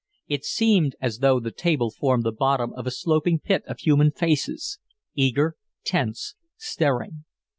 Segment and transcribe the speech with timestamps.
[0.27, 4.09] It seemed as though the table formed the bottom of a sloping pit of human
[4.09, 4.79] faces
[5.13, 7.25] eager, tense, staring.